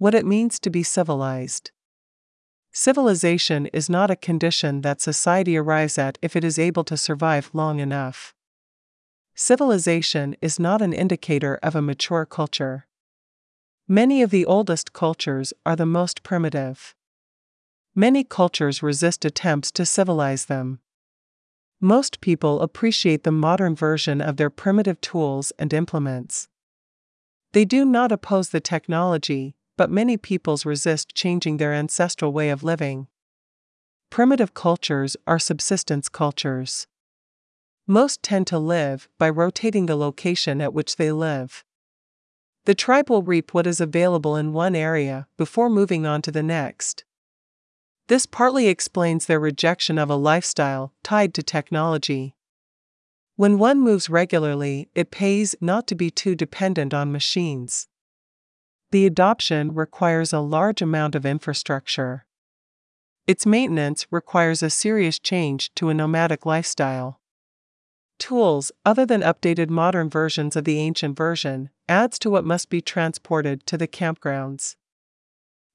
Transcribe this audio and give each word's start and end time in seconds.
What 0.00 0.14
it 0.14 0.24
means 0.24 0.58
to 0.60 0.70
be 0.70 0.82
civilized. 0.82 1.72
Civilization 2.72 3.66
is 3.66 3.90
not 3.90 4.10
a 4.10 4.16
condition 4.16 4.80
that 4.80 5.02
society 5.02 5.58
arrives 5.58 5.98
at 5.98 6.16
if 6.22 6.34
it 6.34 6.42
is 6.42 6.58
able 6.58 6.84
to 6.84 6.96
survive 6.96 7.50
long 7.52 7.80
enough. 7.80 8.32
Civilization 9.34 10.36
is 10.40 10.58
not 10.58 10.80
an 10.80 10.94
indicator 10.94 11.58
of 11.62 11.76
a 11.76 11.82
mature 11.82 12.24
culture. 12.24 12.86
Many 13.86 14.22
of 14.22 14.30
the 14.30 14.46
oldest 14.46 14.94
cultures 14.94 15.52
are 15.66 15.76
the 15.76 15.84
most 15.84 16.22
primitive. 16.22 16.94
Many 17.94 18.24
cultures 18.24 18.82
resist 18.82 19.26
attempts 19.26 19.70
to 19.72 19.84
civilize 19.84 20.46
them. 20.46 20.80
Most 21.78 22.22
people 22.22 22.62
appreciate 22.62 23.24
the 23.24 23.32
modern 23.32 23.76
version 23.76 24.22
of 24.22 24.38
their 24.38 24.48
primitive 24.48 24.98
tools 25.02 25.52
and 25.58 25.74
implements. 25.74 26.48
They 27.52 27.66
do 27.66 27.84
not 27.84 28.10
oppose 28.10 28.48
the 28.48 28.60
technology, 28.60 29.56
but 29.80 29.90
many 29.90 30.18
peoples 30.18 30.66
resist 30.66 31.14
changing 31.14 31.56
their 31.56 31.72
ancestral 31.72 32.34
way 32.34 32.50
of 32.50 32.62
living. 32.62 33.06
Primitive 34.10 34.52
cultures 34.52 35.16
are 35.26 35.38
subsistence 35.38 36.06
cultures. 36.06 36.86
Most 37.86 38.22
tend 38.22 38.46
to 38.48 38.58
live 38.58 39.08
by 39.16 39.30
rotating 39.30 39.86
the 39.86 39.96
location 39.96 40.60
at 40.60 40.74
which 40.74 40.96
they 40.96 41.10
live. 41.10 41.64
The 42.66 42.74
tribe 42.74 43.08
will 43.08 43.22
reap 43.22 43.54
what 43.54 43.66
is 43.66 43.80
available 43.80 44.36
in 44.36 44.52
one 44.52 44.76
area 44.76 45.26
before 45.38 45.70
moving 45.70 46.04
on 46.04 46.20
to 46.20 46.30
the 46.30 46.42
next. 46.42 47.04
This 48.08 48.26
partly 48.26 48.68
explains 48.68 49.24
their 49.24 49.40
rejection 49.40 49.96
of 49.96 50.10
a 50.10 50.14
lifestyle 50.14 50.92
tied 51.02 51.32
to 51.32 51.42
technology. 51.42 52.34
When 53.36 53.58
one 53.58 53.80
moves 53.80 54.10
regularly, 54.10 54.90
it 54.94 55.10
pays 55.10 55.54
not 55.58 55.86
to 55.86 55.94
be 55.94 56.10
too 56.10 56.34
dependent 56.34 56.92
on 56.92 57.10
machines. 57.10 57.88
The 58.92 59.06
adoption 59.06 59.74
requires 59.74 60.32
a 60.32 60.40
large 60.40 60.82
amount 60.82 61.14
of 61.14 61.24
infrastructure. 61.24 62.26
Its 63.26 63.46
maintenance 63.46 64.06
requires 64.10 64.62
a 64.62 64.70
serious 64.70 65.18
change 65.18 65.72
to 65.74 65.88
a 65.88 65.94
nomadic 65.94 66.44
lifestyle. 66.44 67.20
Tools, 68.18 68.72
other 68.84 69.06
than 69.06 69.22
updated 69.22 69.70
modern 69.70 70.10
versions 70.10 70.56
of 70.56 70.64
the 70.64 70.78
ancient 70.78 71.16
version, 71.16 71.70
adds 71.88 72.18
to 72.18 72.30
what 72.30 72.44
must 72.44 72.68
be 72.68 72.80
transported 72.80 73.64
to 73.66 73.78
the 73.78 73.88
campgrounds. 73.88 74.74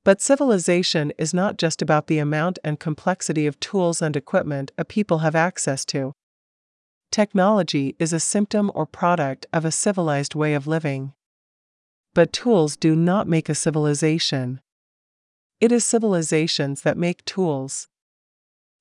But 0.04 0.22
civilization 0.22 1.12
is 1.18 1.34
not 1.34 1.58
just 1.58 1.82
about 1.82 2.08
the 2.08 2.20
amount 2.20 2.60
and 2.64 2.80
complexity 2.80 3.48
of 3.48 3.60
tools 3.60 4.02
and 4.02 4.16
equipment 4.16 4.72
a 4.78 4.86
people 4.86 5.20
have 5.20 5.36
access 5.36 5.86
to. 5.86 6.14
Technology 7.12 7.96
is 7.98 8.14
a 8.14 8.20
symptom 8.20 8.70
or 8.76 8.86
product 8.86 9.48
of 9.54 9.64
a 9.64 9.72
civilized 9.72 10.36
way 10.36 10.54
of 10.54 10.68
living. 10.68 11.14
But 12.16 12.32
tools 12.32 12.78
do 12.78 12.96
not 12.96 13.28
make 13.28 13.50
a 13.50 13.54
civilization. 13.54 14.62
It 15.60 15.72
is 15.74 15.84
civilizations 15.84 16.82
that 16.84 16.98
make 16.98 17.26
tools. 17.26 17.90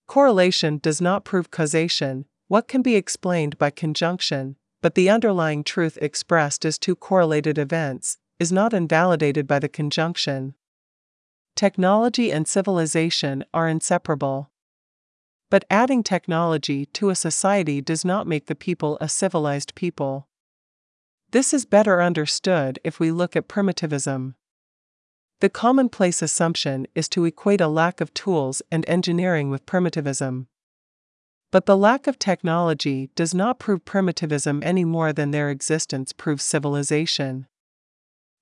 Correlation 0.06 0.78
does 0.78 1.00
not 1.00 1.24
prove 1.24 1.50
causation, 1.50 2.27
what 2.46 2.68
can 2.68 2.80
be 2.80 2.94
explained 2.94 3.58
by 3.58 3.70
conjunction, 3.70 4.55
but 4.82 4.94
the 4.94 5.10
underlying 5.10 5.64
truth 5.64 5.98
expressed 6.00 6.64
as 6.64 6.78
two 6.78 6.94
correlated 6.94 7.58
events, 7.58 8.18
is 8.38 8.52
not 8.52 8.72
invalidated 8.72 9.48
by 9.48 9.58
the 9.58 9.68
conjunction. 9.68 10.55
Technology 11.56 12.30
and 12.30 12.46
civilization 12.46 13.44
are 13.52 13.68
inseparable. 13.68 14.52
But 15.50 15.64
adding 15.68 16.05
technology 16.05 16.86
to 16.86 17.10
a 17.10 17.16
society 17.16 17.80
does 17.80 18.05
not 18.05 18.28
make 18.28 18.46
the 18.46 18.55
people 18.55 18.96
a 19.00 19.08
civilized 19.08 19.74
people. 19.74 20.28
This 21.34 21.52
is 21.52 21.64
better 21.64 22.00
understood 22.00 22.78
if 22.84 23.00
we 23.00 23.10
look 23.10 23.34
at 23.34 23.48
primitivism. 23.48 24.36
The 25.40 25.48
commonplace 25.48 26.22
assumption 26.22 26.86
is 26.94 27.08
to 27.08 27.24
equate 27.24 27.60
a 27.60 27.66
lack 27.66 28.00
of 28.00 28.14
tools 28.14 28.62
and 28.70 28.88
engineering 28.88 29.50
with 29.50 29.66
primitivism. 29.66 30.46
But 31.50 31.66
the 31.66 31.77
lack 31.77 32.06
of 32.06 32.20
technology 32.20 33.10
does 33.16 33.34
not 33.34 33.58
prove 33.58 33.84
primitivism 33.84 34.62
any 34.62 34.84
more 34.84 35.12
than 35.12 35.33
their 35.33 35.50
existence 35.50 36.12
proves 36.12 36.44
civilization. 36.44 37.48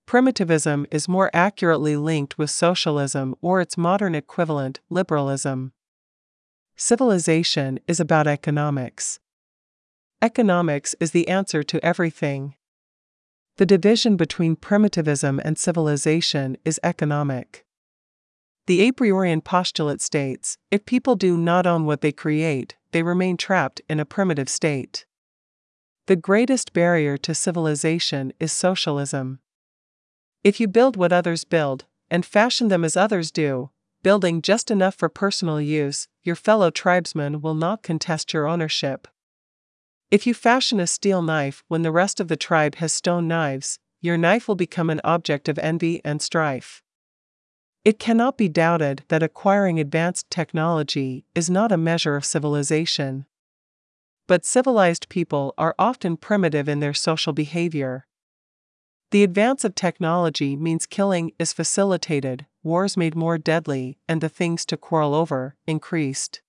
Primitivism 0.05 0.87
is 0.91 1.09
more 1.09 1.31
accurately 1.33 1.97
linked 1.97 2.37
with 2.37 2.51
socialism 2.51 3.35
or 3.41 3.63
its 3.63 3.79
modern 3.79 4.15
equivalent, 4.15 4.81
liberalism. 4.91 5.73
Civilization 6.77 7.81
is 7.89 8.01
about 8.01 8.27
economics. 8.27 9.19
Economics 10.21 10.95
is 11.01 11.13
the 11.13 11.29
answer 11.29 11.63
to 11.63 11.83
everything. 11.83 12.55
The 13.63 13.79
division 13.79 14.17
between 14.17 14.57
primitivism 14.57 15.41
and 15.45 15.57
civilization 15.57 16.57
is 16.65 16.81
economic. 16.83 17.65
The 18.67 18.81
a 18.89 18.91
priorian 18.91 19.41
postulate 19.45 20.01
states 20.01 20.59
if 20.73 20.85
people 20.85 21.15
do 21.15 21.37
not 21.37 21.65
own 21.65 21.85
what 21.87 22.01
they 22.01 22.11
create, 22.11 22.75
they 22.91 23.05
remain 23.05 23.37
trapped 23.37 23.81
in 23.89 24.01
a 24.01 24.05
primitive 24.05 24.49
state. 24.49 25.07
The 26.09 26.17
greatest 26.17 26.73
barrier 26.73 27.17
to 27.19 27.37
civilization 27.37 28.33
is 28.41 28.51
socialism. 28.51 29.39
If 30.43 30.59
you 30.59 30.67
build 30.67 30.97
what 30.97 31.13
others 31.13 31.45
build, 31.45 31.85
and 32.11 32.27
fashion 32.27 32.67
them 32.67 32.83
as 32.83 32.97
others 32.97 33.31
do, 33.31 33.71
building 34.03 34.43
just 34.43 34.73
enough 34.73 34.97
for 34.97 35.09
personal 35.09 35.61
use, 35.61 36.09
your 36.25 36.35
fellow 36.35 36.71
tribesmen 36.71 37.41
will 37.41 37.55
not 37.55 37.85
contest 37.85 38.33
your 38.33 38.49
ownership. 38.49 39.07
If 40.13 40.27
you 40.27 40.35
fashion 40.35 40.79
a 40.79 40.87
steel 40.87 41.23
knife 41.23 41.65
when 41.69 41.81
the 41.81 41.91
rest 41.91 42.21
of 42.21 42.29
the 42.29 42.37
tribe 42.37 42.75
has 42.75 42.93
stone 42.93 43.27
knives, 43.27 43.79
your 44.03 44.19
knife 44.19 44.47
will 44.47 44.57
become 44.57 44.91
an 44.91 45.01
object 45.05 45.49
of 45.49 45.59
envy 45.59 46.03
and 46.05 46.21
strife. 46.21 46.83
It 47.83 47.99
cannot 47.99 48.37
be 48.37 48.47
doubted 48.51 49.05
that 49.09 49.23
acquiring 49.23 49.81
advanced 49.81 50.29
technology 50.29 51.25
is 51.35 51.49
not 51.49 51.73
a 51.73 51.79
measure 51.79 52.15
of 52.15 52.27
civilization. 52.27 53.25
But 54.29 54.45
civilized 54.45 55.09
people 55.09 55.55
are 55.57 55.75
often 55.79 56.19
primitive 56.19 56.69
in 56.69 56.81
their 56.81 56.93
social 56.93 57.33
behavior. 57.33 58.07
The 59.13 59.25
advance 59.25 59.65
of 59.65 59.75
technology 59.75 60.57
means 60.57 60.85
killing 60.85 61.33
is 61.39 61.55
facilitated, 61.55 62.45
wars 62.63 62.99
made 62.99 63.17
more 63.17 63.39
deadly, 63.39 63.97
and 64.07 64.21
the 64.21 64.29
things 64.29 64.67
to 64.67 64.77
quarrel 64.77 65.15
over 65.15 65.57
increased. 65.67 66.42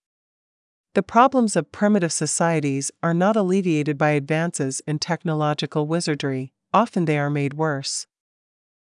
The 0.93 1.03
problems 1.03 1.55
of 1.55 1.71
primitive 1.71 2.13
societies 2.13 2.91
are 3.01 3.15
not 3.15 3.35
alleviated 3.35 3.97
by 3.97 4.11
advances 4.11 4.79
in 4.85 4.99
technological 4.99 5.87
wizardry, 5.87 6.53
often 6.71 7.05
they 7.05 7.17
are 7.17 7.31
made 7.31 7.55
worse. 7.55 8.05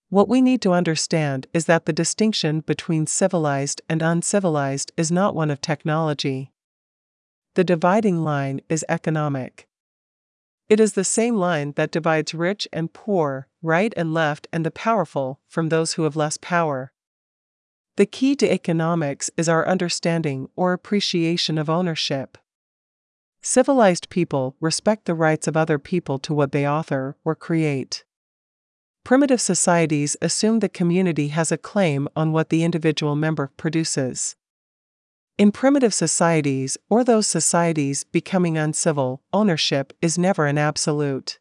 What 0.10 0.28
we 0.28 0.42
need 0.42 0.62
to 0.64 0.74
understand 0.74 1.48
is 1.54 1.66
that 1.66 1.86
the 1.86 1.94
distinction 1.94 2.60
between 2.60 3.08
civilized 3.08 3.82
and 3.88 4.02
uncivilized 4.02 4.92
is 4.98 5.10
not 5.10 5.36
one 5.36 5.50
of 5.50 5.62
technology. 5.62 6.52
The 7.56 7.64
dividing 7.64 8.24
line 8.24 8.60
is 8.68 8.86
economic. 8.90 9.68
It 10.68 10.82
is 10.82 10.94
the 10.94 11.04
same 11.04 11.36
line 11.36 11.74
that 11.78 11.92
divides 11.92 12.34
rich 12.34 12.68
and 12.74 12.92
poor, 12.92 13.48
right 13.62 13.94
and 13.96 14.14
left, 14.14 14.48
and 14.52 14.66
the 14.66 14.72
powerful 14.72 15.40
from 15.48 15.70
those 15.70 15.94
who 15.94 16.04
have 16.04 16.18
less 16.18 16.38
power. 16.38 16.92
The 17.98 18.06
key 18.06 18.36
to 18.38 18.52
economics 18.52 19.32
is 19.38 19.48
our 19.48 19.66
understanding 19.66 20.50
or 20.58 20.74
appreciation 20.74 21.58
of 21.58 21.70
ownership. 21.70 22.38
Civilized 23.42 24.10
people 24.10 24.56
respect 24.60 25.06
the 25.06 25.14
rights 25.14 25.48
of 25.48 25.56
other 25.56 25.80
people 25.80 26.20
to 26.20 26.34
what 26.34 26.52
they 26.52 26.68
author 26.68 27.16
or 27.24 27.36
create. 27.36 28.04
Primitive 29.06 29.40
societies 29.40 30.18
assume 30.22 30.60
the 30.60 30.68
community 30.68 31.30
has 31.30 31.52
a 31.52 31.58
claim 31.58 32.10
on 32.16 32.34
what 32.34 32.50
the 32.50 32.64
individual 32.64 33.16
member 33.16 33.52
produces. 33.56 34.36
In 35.38 35.52
primitive 35.52 35.94
societies, 35.94 36.78
or 36.90 37.04
those 37.04 37.28
societies 37.28 38.04
becoming 38.04 38.58
uncivil, 38.58 39.22
ownership 39.32 39.94
is 40.02 40.18
never 40.18 40.48
an 40.48 40.58
absolute. 40.58 41.40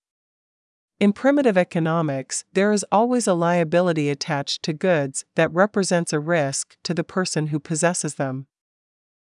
In 1.01 1.13
primitive 1.13 1.59
economics, 1.59 2.45
there 2.53 2.73
is 2.73 2.85
always 2.93 3.27
a 3.27 3.35
liability 3.35 4.09
attached 4.09 4.63
to 4.63 4.73
goods 4.73 5.25
that 5.35 5.53
represents 5.53 6.13
a 6.13 6.21
risk 6.21 6.77
to 6.85 6.95
the 6.95 7.05
person 7.05 7.49
who 7.49 7.59
possesses 7.59 8.15
them. 8.15 8.47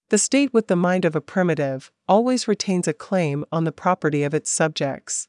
The 0.10 0.18
state 0.18 0.54
with 0.54 0.68
the 0.68 0.76
mind 0.76 1.06
of 1.06 1.16
a 1.16 1.22
primitive 1.22 1.92
always 2.08 2.48
retains 2.48 2.88
a 2.88 2.94
claim 2.94 3.46
on 3.52 3.64
the 3.64 3.72
property 3.72 4.24
of 4.24 4.34
its 4.34 4.52
subjects. 4.52 5.28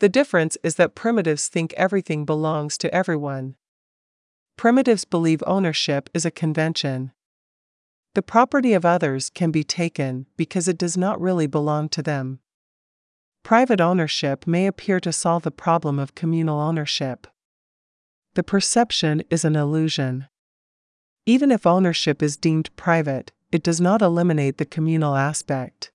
The 0.00 0.08
difference 0.08 0.58
is 0.62 0.74
that 0.74 0.94
primitives 0.94 1.48
think 1.48 1.72
everything 1.74 2.24
belongs 2.24 2.76
to 2.78 2.92
everyone. 2.92 3.54
Primitives 4.58 5.04
believe 5.04 5.42
ownership 5.46 6.10
is 6.12 6.26
a 6.26 6.30
convention. 6.30 7.12
The 8.14 8.22
property 8.22 8.74
of 8.74 8.84
others 8.84 9.30
can 9.30 9.50
be 9.50 9.64
taken 9.64 10.26
because 10.36 10.68
it 10.68 10.76
does 10.76 10.98
not 10.98 11.20
really 11.20 11.46
belong 11.46 11.88
to 11.90 12.02
them. 12.02 12.40
Private 13.44 13.80
ownership 13.80 14.46
may 14.46 14.66
appear 14.66 15.00
to 15.00 15.12
solve 15.12 15.42
the 15.42 15.50
problem 15.50 15.98
of 15.98 16.14
communal 16.14 16.60
ownership. 16.60 17.26
The 18.34 18.42
perception 18.42 19.22
is 19.30 19.44
an 19.44 19.56
illusion. 19.56 20.28
Even 21.26 21.50
if 21.50 21.66
ownership 21.66 22.22
is 22.22 22.36
deemed 22.36 22.74
private, 22.76 23.32
it 23.50 23.62
does 23.62 23.80
not 23.80 24.00
eliminate 24.00 24.58
the 24.58 24.64
communal 24.64 25.16
aspect. 25.16 25.90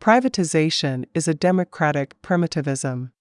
Privatization 0.00 1.04
is 1.14 1.28
a 1.28 1.34
democratic 1.34 2.20
primitivism. 2.22 3.12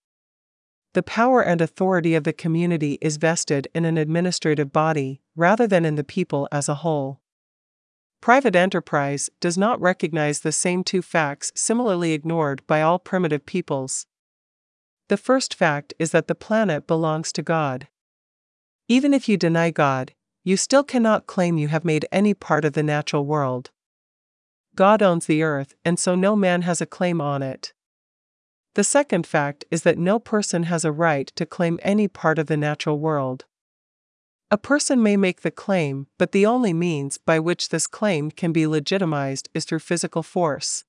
the 0.98 1.04
power 1.04 1.44
and 1.44 1.62
authority 1.62 2.16
of 2.16 2.24
the 2.24 2.34
community 2.34 2.98
is 3.02 3.18
vested 3.18 3.68
in 3.76 3.86
an 3.86 4.00
administrative 4.00 4.74
body, 4.74 5.22
rather 5.36 5.68
than 5.68 5.86
in 5.86 5.94
the 5.94 6.04
people 6.04 6.48
as 6.52 6.68
a 6.68 6.76
whole. 6.76 7.22
Private 8.22 8.56
enterprise 8.56 9.30
does 9.40 9.58
not 9.58 9.80
recognize 9.80 10.40
the 10.40 10.52
same 10.52 10.84
two 10.84 11.02
facts 11.02 11.52
similarly 11.56 12.14
ignored 12.14 12.66
by 12.68 12.82
all 12.82 13.00
primitive 13.00 13.46
peoples. 13.46 14.06
The 15.08 15.18
first 15.18 15.54
fact 15.54 15.94
is 16.00 16.12
that 16.12 16.28
the 16.28 16.36
planet 16.36 16.88
belongs 16.88 17.32
to 17.34 17.42
God. 17.42 17.88
Even 18.90 19.14
if 19.14 19.30
you 19.30 19.38
deny 19.38 19.72
God, 19.72 20.14
you 20.44 20.58
still 20.58 20.84
cannot 20.84 21.28
claim 21.28 21.58
you 21.58 21.68
have 21.68 21.86
made 21.86 22.06
any 22.12 22.34
part 22.34 22.66
of 22.66 22.74
the 22.74 22.84
natural 22.84 23.26
world. 23.26 23.72
God 24.76 25.02
owns 25.02 25.26
the 25.26 25.44
earth, 25.44 25.74
and 25.84 25.98
so 25.98 26.16
no 26.16 26.36
man 26.36 26.62
has 26.62 26.82
a 26.82 26.86
claim 26.86 27.20
on 27.20 27.42
it. 27.42 27.74
The 28.76 28.84
second 28.84 29.26
fact 29.26 29.66
is 29.72 29.84
that 29.84 29.98
no 29.98 30.20
person 30.20 30.64
has 30.64 30.86
a 30.86 30.92
right 30.92 31.28
to 31.36 31.46
claim 31.46 31.80
any 31.82 32.08
part 32.08 32.38
of 32.38 32.48
the 32.48 32.58
natural 32.58 33.00
world. 33.00 33.46
A 34.50 34.58
person 34.58 35.04
may 35.04 35.18
make 35.18 35.42
the 35.42 35.52
claim, 35.52 36.08
but 36.18 36.32
the 36.32 36.46
only 36.46 36.72
means 36.72 37.18
by 37.18 37.38
which 37.38 37.68
this 37.68 37.86
claim 37.86 38.32
can 38.32 38.54
be 38.54 38.66
legitimized 38.66 39.50
is 39.54 39.66
through 39.66 39.80
physical 39.80 40.24
force. 40.24 40.86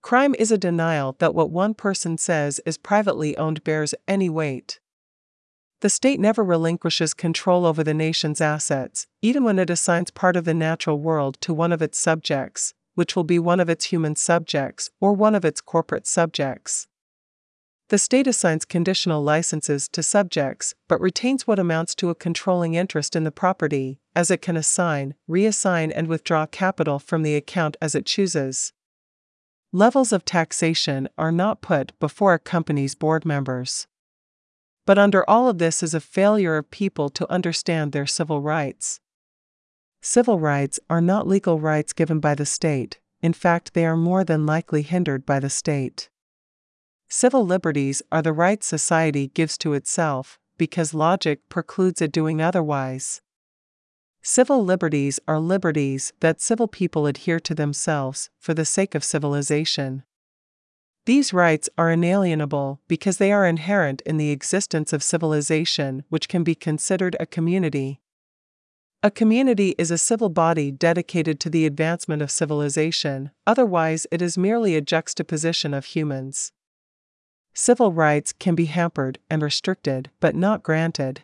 Crime 0.00 0.34
is 0.38 0.50
a 0.50 0.56
denial 0.56 1.14
that 1.18 1.34
what 1.34 1.50
one 1.50 1.74
person 1.74 2.16
says 2.16 2.62
is 2.64 2.78
privately 2.78 3.36
owned 3.36 3.64
bears 3.64 3.94
any 4.08 4.30
weight. 4.30 4.80
The 5.80 5.90
state 5.90 6.18
never 6.18 6.42
relinquishes 6.42 7.12
control 7.12 7.66
over 7.66 7.84
the 7.84 7.92
nation's 7.92 8.40
assets, 8.40 9.06
even 9.20 9.44
when 9.44 9.58
it 9.58 9.68
assigns 9.68 10.10
part 10.10 10.34
of 10.34 10.46
the 10.46 10.54
natural 10.54 10.98
world 10.98 11.36
to 11.42 11.52
one 11.52 11.72
of 11.72 11.82
its 11.82 11.98
subjects, 11.98 12.72
which 12.94 13.14
will 13.14 13.24
be 13.24 13.38
one 13.38 13.60
of 13.60 13.68
its 13.68 13.86
human 13.86 14.16
subjects 14.16 14.88
or 15.02 15.12
one 15.12 15.34
of 15.34 15.44
its 15.44 15.60
corporate 15.60 16.06
subjects. 16.06 16.86
The 17.88 17.98
state 17.98 18.26
assigns 18.26 18.64
conditional 18.64 19.22
licenses 19.22 19.88
to 19.88 20.02
subjects, 20.02 20.74
but 20.88 21.00
retains 21.00 21.46
what 21.46 21.58
amounts 21.58 21.94
to 21.96 22.08
a 22.08 22.14
controlling 22.14 22.74
interest 22.74 23.14
in 23.14 23.24
the 23.24 23.30
property, 23.30 24.00
as 24.16 24.30
it 24.30 24.40
can 24.40 24.56
assign, 24.56 25.14
reassign, 25.28 25.92
and 25.94 26.08
withdraw 26.08 26.46
capital 26.46 26.98
from 26.98 27.22
the 27.22 27.36
account 27.36 27.76
as 27.82 27.94
it 27.94 28.06
chooses. 28.06 28.72
Levels 29.70 30.12
of 30.12 30.24
taxation 30.24 31.08
are 31.18 31.32
not 31.32 31.60
put 31.60 31.98
before 31.98 32.32
a 32.32 32.38
company's 32.38 32.94
board 32.94 33.26
members. 33.26 33.86
But 34.86 34.98
under 34.98 35.28
all 35.28 35.48
of 35.48 35.58
this 35.58 35.82
is 35.82 35.94
a 35.94 36.00
failure 36.00 36.56
of 36.56 36.70
people 36.70 37.10
to 37.10 37.30
understand 37.30 37.92
their 37.92 38.06
civil 38.06 38.40
rights. 38.40 39.00
Civil 40.00 40.38
rights 40.38 40.80
are 40.88 41.00
not 41.00 41.26
legal 41.26 41.60
rights 41.60 41.92
given 41.92 42.20
by 42.20 42.34
the 42.34 42.46
state, 42.46 42.98
in 43.24 43.32
fact, 43.32 43.72
they 43.72 43.86
are 43.86 43.96
more 43.96 44.22
than 44.22 44.44
likely 44.44 44.82
hindered 44.82 45.24
by 45.24 45.40
the 45.40 45.48
state. 45.48 46.10
Civil 47.16 47.46
liberties 47.46 48.02
are 48.10 48.22
the 48.22 48.32
rights 48.32 48.66
society 48.66 49.28
gives 49.34 49.56
to 49.58 49.72
itself, 49.72 50.40
because 50.58 50.92
logic 50.92 51.48
precludes 51.48 52.02
it 52.02 52.10
doing 52.10 52.42
otherwise. 52.42 53.20
Civil 54.20 54.64
liberties 54.64 55.20
are 55.28 55.38
liberties 55.38 56.12
that 56.18 56.40
civil 56.40 56.66
people 56.66 57.06
adhere 57.06 57.38
to 57.38 57.54
themselves 57.54 58.30
for 58.40 58.52
the 58.52 58.64
sake 58.64 58.96
of 58.96 59.04
civilization. 59.04 60.02
These 61.06 61.32
rights 61.32 61.68
are 61.78 61.92
inalienable 61.92 62.80
because 62.88 63.18
they 63.18 63.30
are 63.30 63.46
inherent 63.46 64.02
in 64.04 64.16
the 64.16 64.32
existence 64.32 64.92
of 64.92 65.00
civilization, 65.00 66.02
which 66.08 66.28
can 66.28 66.42
be 66.42 66.56
considered 66.56 67.14
a 67.20 67.26
community. 67.26 68.00
A 69.04 69.10
community 69.12 69.76
is 69.78 69.92
a 69.92 69.98
civil 69.98 70.30
body 70.30 70.72
dedicated 70.72 71.38
to 71.38 71.48
the 71.48 71.64
advancement 71.64 72.22
of 72.22 72.32
civilization, 72.32 73.30
otherwise, 73.46 74.04
it 74.10 74.20
is 74.20 74.36
merely 74.36 74.74
a 74.74 74.80
juxtaposition 74.80 75.72
of 75.72 75.84
humans. 75.84 76.50
Civil 77.56 77.92
rights 77.92 78.32
can 78.32 78.56
be 78.56 78.64
hampered 78.64 79.20
and 79.30 79.40
restricted, 79.40 80.10
but 80.18 80.34
not 80.34 80.64
granted. 80.64 81.22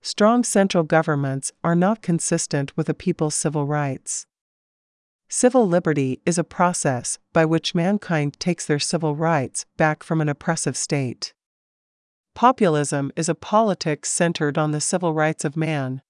Strong 0.00 0.44
central 0.44 0.84
governments 0.84 1.50
are 1.64 1.74
not 1.74 2.02
consistent 2.02 2.76
with 2.76 2.88
a 2.88 2.94
people's 2.94 3.34
civil 3.34 3.66
rights. 3.66 4.26
Civil 5.28 5.66
liberty 5.66 6.20
is 6.24 6.38
a 6.38 6.44
process 6.44 7.18
by 7.32 7.44
which 7.44 7.74
mankind 7.74 8.38
takes 8.38 8.64
their 8.64 8.78
civil 8.78 9.16
rights 9.16 9.66
back 9.76 10.04
from 10.04 10.20
an 10.20 10.28
oppressive 10.28 10.76
state. 10.76 11.34
Populism 12.34 13.10
is 13.16 13.28
a 13.28 13.34
politics 13.34 14.10
centered 14.10 14.56
on 14.56 14.70
the 14.70 14.80
civil 14.80 15.14
rights 15.14 15.44
of 15.44 15.56
man. 15.56 16.02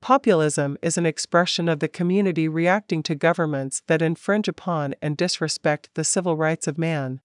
Populism 0.00 0.76
is 0.82 0.98
an 0.98 1.06
expression 1.06 1.68
of 1.68 1.78
the 1.78 1.88
community 1.88 2.48
reacting 2.48 3.02
to 3.04 3.14
governments 3.14 3.82
that 3.86 4.02
infringe 4.02 4.48
upon 4.48 4.94
and 5.00 5.16
disrespect 5.16 5.90
the 5.94 6.04
civil 6.04 6.36
rights 6.36 6.66
of 6.66 6.78
man. 6.78 7.20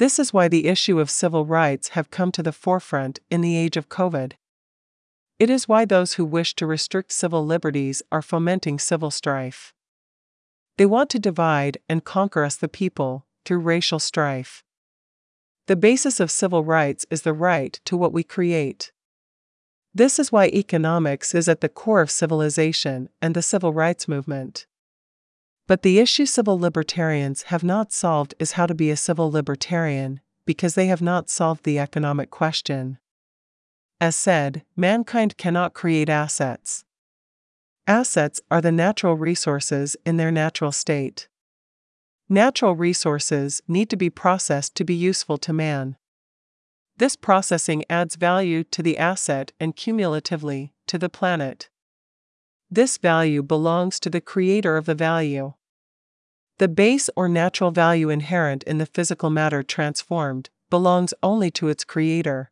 This 0.00 0.18
is 0.18 0.32
why 0.32 0.48
the 0.48 0.66
issue 0.66 0.98
of 0.98 1.10
civil 1.10 1.44
rights 1.44 1.88
have 1.88 2.10
come 2.10 2.32
to 2.32 2.42
the 2.42 2.52
forefront 2.52 3.18
in 3.28 3.42
the 3.42 3.54
age 3.54 3.76
of 3.76 3.90
COVID. 3.90 4.32
It 5.38 5.50
is 5.50 5.68
why 5.68 5.84
those 5.84 6.14
who 6.14 6.24
wish 6.24 6.54
to 6.54 6.66
restrict 6.66 7.12
civil 7.12 7.44
liberties 7.44 8.00
are 8.10 8.22
fomenting 8.22 8.78
civil 8.78 9.10
strife. 9.10 9.74
They 10.78 10.86
want 10.86 11.10
to 11.10 11.18
divide 11.18 11.76
and 11.86 12.02
conquer 12.02 12.44
us, 12.44 12.56
the 12.56 12.66
people, 12.66 13.26
through 13.44 13.58
racial 13.58 13.98
strife. 13.98 14.64
The 15.66 15.76
basis 15.76 16.18
of 16.18 16.30
civil 16.30 16.64
rights 16.64 17.04
is 17.10 17.20
the 17.20 17.34
right 17.34 17.78
to 17.84 17.94
what 17.94 18.14
we 18.14 18.22
create. 18.22 18.92
This 19.92 20.18
is 20.18 20.32
why 20.32 20.46
economics 20.46 21.34
is 21.34 21.46
at 21.46 21.60
the 21.60 21.68
core 21.68 22.00
of 22.00 22.10
civilization 22.10 23.10
and 23.20 23.34
the 23.34 23.42
civil 23.42 23.74
rights 23.74 24.08
movement. 24.08 24.64
But 25.70 25.82
the 25.82 26.00
issue 26.00 26.26
civil 26.26 26.58
libertarians 26.58 27.42
have 27.42 27.62
not 27.62 27.92
solved 27.92 28.34
is 28.40 28.54
how 28.58 28.66
to 28.66 28.74
be 28.74 28.90
a 28.90 28.96
civil 28.96 29.30
libertarian, 29.30 30.18
because 30.44 30.74
they 30.74 30.88
have 30.88 31.00
not 31.00 31.30
solved 31.30 31.62
the 31.62 31.78
economic 31.78 32.28
question. 32.28 32.98
As 34.00 34.16
said, 34.16 34.64
mankind 34.74 35.36
cannot 35.36 35.72
create 35.72 36.08
assets. 36.08 36.84
Assets 37.86 38.40
are 38.50 38.60
the 38.60 38.72
natural 38.72 39.14
resources 39.14 39.96
in 40.04 40.16
their 40.16 40.32
natural 40.32 40.72
state. 40.72 41.28
Natural 42.28 42.74
resources 42.74 43.62
need 43.68 43.88
to 43.90 43.96
be 43.96 44.10
processed 44.10 44.74
to 44.74 44.82
be 44.82 44.94
useful 44.94 45.38
to 45.38 45.52
man. 45.52 45.96
This 46.96 47.14
processing 47.14 47.84
adds 47.88 48.16
value 48.16 48.64
to 48.64 48.82
the 48.82 48.98
asset 48.98 49.52
and 49.60 49.76
cumulatively 49.76 50.72
to 50.88 50.98
the 50.98 51.08
planet. 51.08 51.70
This 52.68 52.98
value 52.98 53.44
belongs 53.44 54.00
to 54.00 54.10
the 54.10 54.20
creator 54.20 54.76
of 54.76 54.86
the 54.86 54.96
value. 54.96 55.52
The 56.60 56.68
base 56.68 57.08
or 57.16 57.26
natural 57.26 57.70
value 57.70 58.10
inherent 58.10 58.64
in 58.64 58.76
the 58.76 58.84
physical 58.84 59.30
matter 59.30 59.62
transformed 59.62 60.50
belongs 60.68 61.14
only 61.22 61.50
to 61.52 61.68
its 61.68 61.84
creator. 61.84 62.50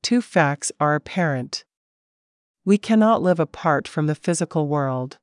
Two 0.00 0.22
facts 0.22 0.70
are 0.78 0.94
apparent. 0.94 1.64
We 2.64 2.78
cannot 2.78 3.20
live 3.20 3.40
apart 3.40 3.88
from 3.88 4.06
the 4.06 4.14
physical 4.14 4.68
world. 4.68 5.18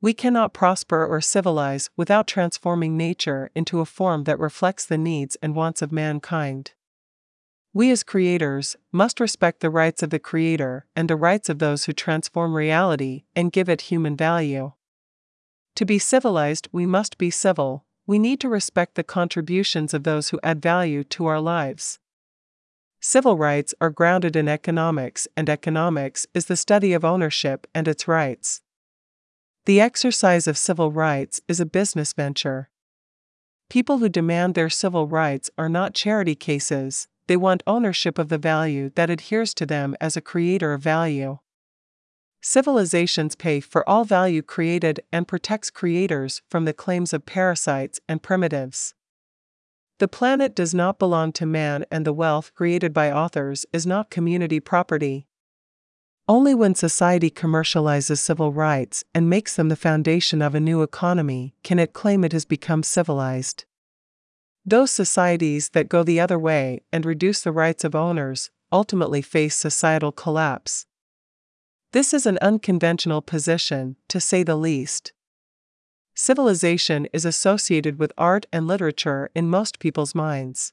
We 0.00 0.12
cannot 0.12 0.52
prosper 0.52 1.06
or 1.06 1.20
civilize 1.20 1.90
without 1.96 2.26
transforming 2.26 2.96
nature 2.96 3.52
into 3.54 3.78
a 3.78 3.86
form 3.86 4.24
that 4.24 4.40
reflects 4.40 4.84
the 4.84 4.98
needs 4.98 5.36
and 5.40 5.54
wants 5.54 5.82
of 5.82 5.92
mankind. 5.92 6.72
We 7.72 7.92
as 7.92 8.02
creators 8.02 8.74
must 8.90 9.20
respect 9.20 9.60
the 9.60 9.70
rights 9.70 10.02
of 10.02 10.10
the 10.10 10.18
Creator 10.18 10.86
and 10.96 11.08
the 11.08 11.14
rights 11.14 11.48
of 11.48 11.60
those 11.60 11.84
who 11.84 11.92
transform 11.92 12.56
reality 12.56 13.26
and 13.36 13.52
give 13.52 13.68
it 13.68 13.82
human 13.82 14.16
value. 14.16 14.72
To 15.76 15.84
be 15.84 15.98
civilized, 15.98 16.68
we 16.72 16.86
must 16.86 17.18
be 17.18 17.30
civil, 17.30 17.84
we 18.06 18.18
need 18.18 18.40
to 18.40 18.48
respect 18.48 18.96
the 18.96 19.04
contributions 19.04 19.94
of 19.94 20.02
those 20.04 20.30
who 20.30 20.40
add 20.42 20.60
value 20.60 21.04
to 21.04 21.26
our 21.26 21.40
lives. 21.40 21.98
Civil 23.00 23.36
rights 23.36 23.74
are 23.80 23.88
grounded 23.88 24.36
in 24.36 24.48
economics, 24.48 25.26
and 25.36 25.48
economics 25.48 26.26
is 26.34 26.46
the 26.46 26.56
study 26.56 26.92
of 26.92 27.04
ownership 27.04 27.66
and 27.74 27.88
its 27.88 28.06
rights. 28.06 28.62
The 29.64 29.80
exercise 29.80 30.46
of 30.46 30.58
civil 30.58 30.90
rights 30.90 31.40
is 31.48 31.60
a 31.60 31.66
business 31.66 32.12
venture. 32.12 32.68
People 33.70 33.98
who 33.98 34.08
demand 34.08 34.54
their 34.54 34.68
civil 34.68 35.06
rights 35.06 35.48
are 35.56 35.68
not 35.68 35.94
charity 35.94 36.34
cases, 36.34 37.08
they 37.26 37.36
want 37.36 37.62
ownership 37.66 38.18
of 38.18 38.28
the 38.28 38.38
value 38.38 38.90
that 38.96 39.08
adheres 39.08 39.54
to 39.54 39.64
them 39.64 39.94
as 40.00 40.16
a 40.16 40.20
creator 40.20 40.72
of 40.72 40.82
value. 40.82 41.38
Civilizations 42.42 43.34
pay 43.34 43.60
for 43.60 43.86
all 43.88 44.04
value 44.04 44.40
created 44.40 45.00
and 45.12 45.28
protects 45.28 45.70
creators 45.70 46.40
from 46.48 46.64
the 46.64 46.72
claims 46.72 47.12
of 47.12 47.26
parasites 47.26 48.00
and 48.08 48.22
primitives. 48.22 48.94
The 49.98 50.08
planet 50.08 50.54
does 50.54 50.72
not 50.72 50.98
belong 50.98 51.32
to 51.32 51.44
man, 51.44 51.84
and 51.90 52.06
the 52.06 52.14
wealth 52.14 52.54
created 52.54 52.94
by 52.94 53.12
authors 53.12 53.66
is 53.70 53.86
not 53.86 54.08
community 54.08 54.58
property. 54.58 55.26
Only 56.26 56.54
when 56.54 56.74
society 56.74 57.30
commercializes 57.30 58.18
civil 58.18 58.52
rights 58.52 59.04
and 59.14 59.28
makes 59.28 59.56
them 59.56 59.68
the 59.68 59.76
foundation 59.76 60.40
of 60.40 60.54
a 60.54 60.60
new 60.60 60.80
economy 60.80 61.54
can 61.62 61.78
it 61.78 61.92
claim 61.92 62.24
it 62.24 62.32
has 62.32 62.46
become 62.46 62.82
civilized. 62.82 63.66
Those 64.64 64.90
societies 64.90 65.70
that 65.70 65.90
go 65.90 66.02
the 66.02 66.20
other 66.20 66.38
way 66.38 66.80
and 66.90 67.04
reduce 67.04 67.42
the 67.42 67.52
rights 67.52 67.84
of 67.84 67.94
owners 67.94 68.50
ultimately 68.72 69.20
face 69.20 69.56
societal 69.56 70.12
collapse. 70.12 70.86
This 71.92 72.14
is 72.14 72.24
an 72.24 72.38
unconventional 72.40 73.20
position, 73.20 73.96
to 74.08 74.20
say 74.20 74.44
the 74.44 74.54
least. 74.54 75.12
Civilization 76.14 77.08
is 77.12 77.24
associated 77.24 77.98
with 77.98 78.12
art 78.16 78.46
and 78.52 78.68
literature 78.68 79.28
in 79.34 79.50
most 79.50 79.80
people's 79.80 80.14
minds. 80.14 80.72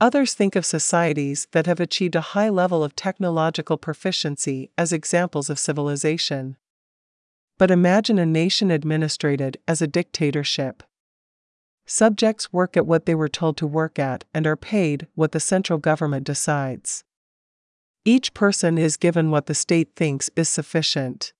Others 0.00 0.34
think 0.34 0.54
of 0.54 0.64
societies 0.64 1.48
that 1.50 1.66
have 1.66 1.80
achieved 1.80 2.14
a 2.14 2.20
high 2.20 2.48
level 2.48 2.84
of 2.84 2.94
technological 2.94 3.76
proficiency 3.76 4.70
as 4.78 4.92
examples 4.92 5.50
of 5.50 5.58
civilization. 5.58 6.56
But 7.58 7.72
imagine 7.72 8.18
a 8.18 8.26
nation 8.26 8.70
administrated 8.70 9.56
as 9.66 9.82
a 9.82 9.88
dictatorship. 9.88 10.84
Subjects 11.86 12.52
work 12.52 12.76
at 12.76 12.86
what 12.86 13.06
they 13.06 13.14
were 13.14 13.28
told 13.28 13.56
to 13.56 13.66
work 13.66 13.98
at 13.98 14.24
and 14.32 14.46
are 14.46 14.56
paid 14.56 15.08
what 15.14 15.32
the 15.32 15.40
central 15.40 15.78
government 15.78 16.24
decides. 16.24 17.02
Each 18.06 18.34
person 18.34 18.76
is 18.76 18.98
given 18.98 19.30
what 19.30 19.46
the 19.46 19.54
state 19.54 19.96
thinks 19.96 20.28
is 20.36 20.48
sufficient. 20.48 21.32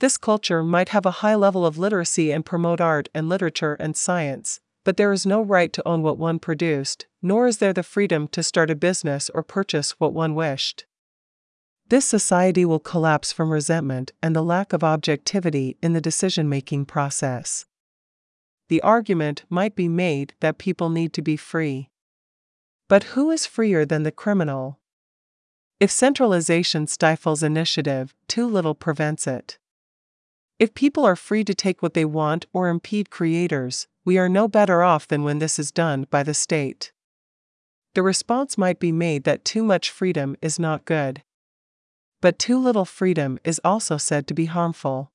This 0.00 0.16
culture 0.16 0.62
might 0.62 0.90
have 0.90 1.04
a 1.04 1.20
high 1.20 1.34
level 1.34 1.66
of 1.66 1.76
literacy 1.76 2.30
and 2.30 2.46
promote 2.46 2.80
art 2.80 3.08
and 3.14 3.28
literature 3.28 3.74
and 3.74 3.96
science, 3.96 4.60
but 4.84 4.96
there 4.96 5.12
is 5.12 5.26
no 5.26 5.42
right 5.42 5.70
to 5.74 5.86
own 5.86 6.02
what 6.02 6.16
one 6.16 6.38
produced, 6.38 7.06
nor 7.20 7.46
is 7.46 7.58
there 7.58 7.74
the 7.74 7.82
freedom 7.82 8.28
to 8.28 8.42
start 8.42 8.70
a 8.70 8.74
business 8.74 9.28
or 9.34 9.42
purchase 9.42 9.90
what 9.98 10.14
one 10.14 10.34
wished. 10.34 10.86
This 11.88 12.06
society 12.06 12.64
will 12.64 12.78
collapse 12.78 13.32
from 13.32 13.50
resentment 13.50 14.12
and 14.22 14.34
the 14.34 14.42
lack 14.42 14.72
of 14.72 14.84
objectivity 14.84 15.76
in 15.82 15.92
the 15.92 16.00
decision 16.00 16.48
making 16.48 16.86
process. 16.86 17.66
The 18.68 18.80
argument 18.82 19.44
might 19.50 19.74
be 19.74 19.88
made 19.88 20.34
that 20.40 20.58
people 20.58 20.88
need 20.88 21.12
to 21.14 21.22
be 21.22 21.36
free. 21.36 21.90
But 22.88 23.04
who 23.14 23.30
is 23.30 23.46
freer 23.46 23.84
than 23.84 24.02
the 24.04 24.12
criminal? 24.12 24.78
If 25.80 25.92
centralization 25.92 26.88
stifles 26.88 27.42
initiative, 27.44 28.12
too 28.26 28.46
little 28.46 28.74
prevents 28.74 29.28
it. 29.28 29.58
If 30.58 30.74
people 30.74 31.04
are 31.04 31.14
free 31.14 31.44
to 31.44 31.54
take 31.54 31.82
what 31.82 31.94
they 31.94 32.04
want 32.04 32.46
or 32.52 32.68
impede 32.68 33.10
creators, 33.10 33.86
we 34.04 34.18
are 34.18 34.28
no 34.28 34.48
better 34.48 34.82
off 34.82 35.06
than 35.06 35.22
when 35.22 35.38
this 35.38 35.56
is 35.56 35.70
done 35.70 36.06
by 36.10 36.24
the 36.24 36.34
state. 36.34 36.90
The 37.94 38.02
response 38.02 38.58
might 38.58 38.80
be 38.80 38.90
made 38.90 39.22
that 39.22 39.44
too 39.44 39.62
much 39.62 39.90
freedom 39.90 40.36
is 40.42 40.58
not 40.58 40.84
good. 40.84 41.22
But 42.20 42.40
too 42.40 42.58
little 42.58 42.84
freedom 42.84 43.38
is 43.44 43.60
also 43.62 43.98
said 43.98 44.26
to 44.26 44.34
be 44.34 44.46
harmful. 44.46 45.12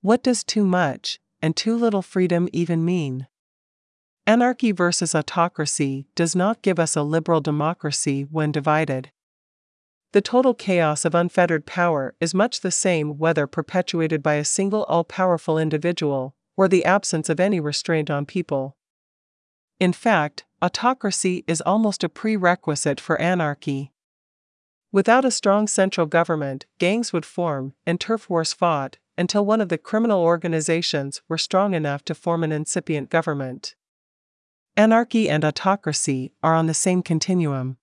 What 0.00 0.24
does 0.24 0.42
too 0.42 0.64
much 0.64 1.20
and 1.40 1.54
too 1.54 1.76
little 1.76 2.02
freedom 2.02 2.48
even 2.52 2.84
mean? 2.84 3.28
Anarchy 4.26 4.72
versus 4.72 5.14
autocracy 5.14 6.06
does 6.16 6.34
not 6.34 6.62
give 6.62 6.80
us 6.80 6.96
a 6.96 7.02
liberal 7.02 7.40
democracy 7.40 8.22
when 8.22 8.50
divided. 8.50 9.12
The 10.12 10.20
total 10.20 10.54
chaos 10.54 11.04
of 11.04 11.14
unfettered 11.14 11.66
power 11.66 12.14
is 12.18 12.34
much 12.34 12.60
the 12.60 12.72
same 12.72 13.16
whether 13.16 13.46
perpetuated 13.46 14.24
by 14.24 14.34
a 14.34 14.44
single 14.44 14.82
all 14.84 15.04
powerful 15.04 15.56
individual 15.56 16.34
or 16.56 16.66
the 16.66 16.84
absence 16.84 17.28
of 17.28 17.38
any 17.38 17.60
restraint 17.60 18.10
on 18.10 18.26
people. 18.26 18.76
In 19.78 19.92
fact, 19.92 20.44
autocracy 20.60 21.44
is 21.46 21.60
almost 21.60 22.02
a 22.02 22.08
prerequisite 22.08 23.00
for 23.00 23.20
anarchy. 23.20 23.92
Without 24.90 25.24
a 25.24 25.30
strong 25.30 25.68
central 25.68 26.06
government, 26.06 26.66
gangs 26.78 27.12
would 27.12 27.24
form 27.24 27.74
and 27.86 28.00
turf 28.00 28.28
wars 28.28 28.52
fought 28.52 28.98
until 29.16 29.46
one 29.46 29.60
of 29.60 29.68
the 29.68 29.78
criminal 29.78 30.22
organizations 30.22 31.22
were 31.28 31.38
strong 31.38 31.72
enough 31.72 32.04
to 32.06 32.16
form 32.16 32.42
an 32.42 32.50
incipient 32.50 33.10
government. 33.10 33.76
Anarchy 34.76 35.30
and 35.30 35.44
autocracy 35.44 36.32
are 36.42 36.56
on 36.56 36.66
the 36.66 36.74
same 36.74 37.02
continuum 37.02 37.76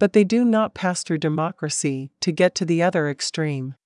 but 0.00 0.14
they 0.14 0.24
do 0.24 0.44
not 0.44 0.74
pass 0.74 1.04
through 1.04 1.18
democracy 1.18 2.10
to 2.20 2.32
get 2.32 2.54
to 2.56 2.64
the 2.64 2.82
other 2.82 3.08
extreme. 3.08 3.76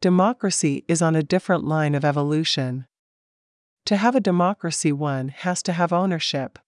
Democracy 0.00 0.84
is 0.86 1.00
on 1.00 1.16
a 1.16 1.22
different 1.22 1.64
line 1.64 1.94
of 1.94 2.04
evolution. 2.04 2.86
To 3.86 3.96
have 3.96 4.14
a 4.14 4.20
democracy, 4.20 4.92
one 4.92 5.28
has 5.28 5.62
to 5.62 5.72
have 5.72 5.94
ownership. 5.94 6.58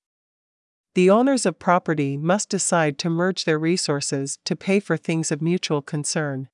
The 0.94 1.10
owners 1.10 1.44
of 1.44 1.58
property 1.58 2.16
must 2.16 2.48
decide 2.48 2.98
to 2.98 3.10
merge 3.10 3.44
their 3.44 3.58
resources 3.58 4.38
to 4.46 4.56
pay 4.56 4.80
for 4.80 4.96
things 4.96 5.30
of 5.30 5.42
mutual 5.42 5.82
concern. 5.82 6.48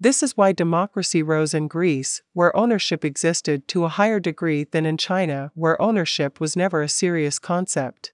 This 0.00 0.24
is 0.24 0.36
why 0.36 0.50
democracy 0.50 1.22
rose 1.22 1.54
in 1.54 1.68
Greece, 1.68 2.20
where 2.32 2.54
ownership 2.56 3.04
existed 3.04 3.68
to 3.68 3.84
a 3.84 3.88
higher 3.88 4.18
degree 4.18 4.64
than 4.64 4.84
in 4.84 4.96
China, 4.96 5.52
where 5.54 5.80
ownership 5.80 6.40
was 6.40 6.56
never 6.56 6.82
a 6.82 6.88
serious 6.88 7.38
concept. 7.38 8.12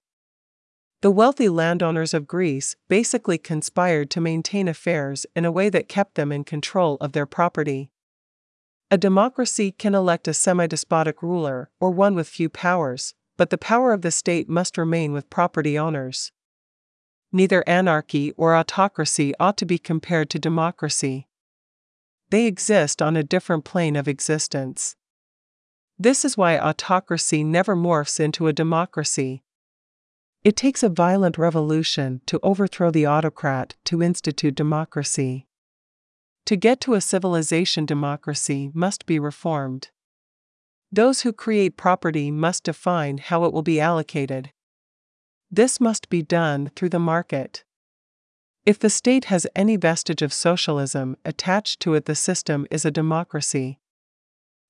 The 1.03 1.11
wealthy 1.11 1.49
landowners 1.49 2.13
of 2.13 2.29
Greece 2.29 2.77
basically 2.87 3.37
conspired 3.37 4.09
to 4.11 4.21
maintain 4.21 4.69
affairs 4.69 5.25
in 5.35 5.43
a 5.43 5.51
way 5.51 5.67
that 5.67 5.89
kept 5.89 6.15
them 6.15 6.31
in 6.31 6.45
control 6.45 6.95
of 7.01 7.11
their 7.11 7.25
property. 7.25 7.91
A 8.89 8.97
democracy 8.97 9.73
can 9.73 9.95
elect 9.95 10.29
a 10.29 10.33
semi 10.33 10.65
despotic 10.65 11.21
ruler 11.21 11.69
or 11.81 11.91
one 11.91 12.15
with 12.15 12.29
few 12.29 12.47
powers, 12.47 13.15
but 13.35 13.49
the 13.49 13.57
power 13.57 13.91
of 13.91 14.01
the 14.01 14.11
state 14.11 14.47
must 14.47 14.77
remain 14.77 15.11
with 15.11 15.29
property 15.29 15.77
owners. 15.77 16.31
Neither 17.33 17.65
anarchy 17.67 18.31
or 18.37 18.55
autocracy 18.55 19.33
ought 19.41 19.57
to 19.57 19.65
be 19.65 19.77
compared 19.77 20.29
to 20.29 20.39
democracy. 20.39 21.27
They 22.29 22.45
exist 22.45 23.01
on 23.01 23.17
a 23.17 23.23
different 23.23 23.65
plane 23.65 23.97
of 23.97 24.07
existence. 24.07 24.95
This 25.99 26.23
is 26.23 26.37
why 26.37 26.57
autocracy 26.57 27.43
never 27.43 27.75
morphs 27.75 28.21
into 28.21 28.47
a 28.47 28.53
democracy, 28.53 29.42
it 30.43 30.57
takes 30.57 30.83
a 30.83 30.89
violent 30.89 31.37
revolution 31.37 32.21
to 32.25 32.39
overthrow 32.43 32.91
the 32.91 33.05
autocrat 33.05 33.75
to 33.85 34.03
institute 34.03 34.55
democracy. 34.55 35.47
To 36.45 36.57
get 36.57 36.81
to 36.81 36.93
a 36.93 37.01
civilization, 37.01 37.85
democracy 37.85 38.69
must 38.73 39.05
be 39.05 39.19
reformed. 39.19 39.89
Those 40.91 41.21
who 41.21 41.31
create 41.31 41.77
property 41.77 42.29
must 42.29 42.65
define 42.65 43.17
how 43.17 43.45
it 43.45 43.53
will 43.53 43.63
be 43.63 43.79
allocated. 43.79 44.51
This 45.49 45.79
must 45.79 46.09
be 46.09 46.21
done 46.21 46.71
through 46.75 46.89
the 46.89 46.99
market. 46.99 47.63
If 48.65 48.79
the 48.79 48.89
state 48.89 49.25
has 49.25 49.47
any 49.55 49.77
vestige 49.77 50.21
of 50.21 50.33
socialism 50.33 51.15
attached 51.23 51.79
to 51.81 51.93
it, 51.93 52.05
the 52.05 52.15
system 52.15 52.67
is 52.69 52.85
a 52.85 52.91
democracy. 52.91 53.79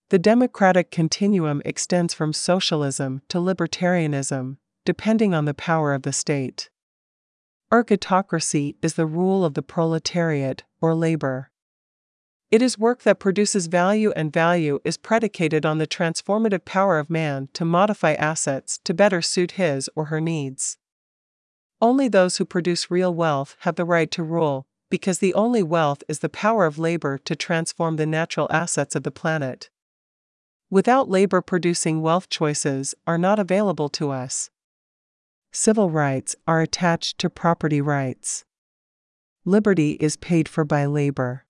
The 0.10 0.20
democratic 0.20 0.92
continuum 0.92 1.62
extends 1.66 2.14
from 2.14 2.34
socialism 2.34 3.22
to 3.30 3.40
libertarianism, 3.40 4.58
depending 4.86 5.34
on 5.34 5.46
the 5.46 5.54
power 5.54 5.94
of 5.94 6.04
the 6.04 6.14
state. 6.14 6.70
Ergatocracy 7.72 8.76
is 8.82 8.94
the 8.94 9.06
rule 9.06 9.44
of 9.44 9.56
the 9.56 9.62
proletariat, 9.62 10.64
or 10.82 10.94
labor. 10.94 11.50
It 12.52 12.62
is 12.62 12.78
work 12.78 13.02
that 13.02 13.20
produces 13.20 13.66
value, 13.66 14.12
and 14.16 14.32
value 14.32 14.80
is 14.84 14.96
predicated 14.96 15.66
on 15.66 15.80
the 15.80 15.88
transformative 15.88 16.66
power 16.66 17.00
of 17.00 17.10
man 17.10 17.50
to 17.54 17.66
modify 17.66 18.14
assets 18.14 18.78
to 18.84 18.94
better 18.94 19.24
suit 19.24 19.54
his 19.54 19.90
or 19.96 20.06
her 20.06 20.22
needs. 20.22 20.78
Only 21.82 22.08
those 22.08 22.38
who 22.38 22.46
produce 22.46 22.92
real 22.92 23.14
wealth 23.14 23.56
have 23.62 23.76
the 23.76 23.86
right 23.86 24.12
to 24.12 24.22
rule, 24.22 24.68
because 24.92 25.18
the 25.18 25.34
only 25.34 25.64
wealth 25.64 26.04
is 26.08 26.20
the 26.20 26.30
power 26.30 26.68
of 26.68 26.78
labor 26.78 27.18
to 27.26 27.36
transform 27.36 27.96
the 27.96 28.06
natural 28.06 28.48
assets 28.52 28.96
of 28.96 29.02
the 29.02 29.10
planet. 29.10 29.72
Without 30.70 31.10
labor, 31.10 31.42
producing 31.42 32.04
wealth 32.04 32.30
choices 32.30 32.94
are 33.08 33.18
not 33.18 33.40
available 33.40 33.90
to 33.90 34.12
us 34.12 34.52
civil 35.56 35.92
rights 35.92 36.36
are 36.48 36.62
attached 36.62 37.20
to 37.20 37.30
property 37.30 37.80
rights. 37.80 38.44
Liberty 39.46 39.92
is 40.00 40.18
paid 40.18 40.50
for 40.50 40.66
by 40.66 40.86
labor. 40.86 41.46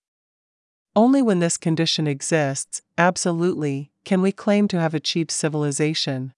Only 0.94 1.22
when 1.22 1.40
this 1.40 1.56
condition 1.56 2.06
exists, 2.06 2.82
absolutely, 2.98 3.92
can 4.04 4.22
we 4.22 4.34
claim 4.34 4.68
to 4.68 4.80
have 4.80 4.94
achieved 4.94 5.32
civilization. 5.32 6.34